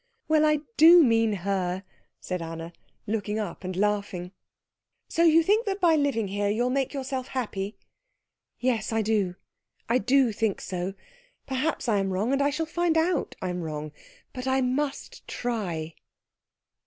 [0.27, 1.83] "Well, I do mean her,"
[2.19, 2.73] said Anna,
[3.05, 4.31] looking up and laughing.
[5.07, 7.75] "So you think that by living here you'll make yourself happy?"
[8.59, 9.35] "Yes, I do
[9.87, 10.95] I do think so.
[11.45, 13.91] Perhaps I am wrong, and shall find out I'm wrong,
[14.33, 15.93] but I must try."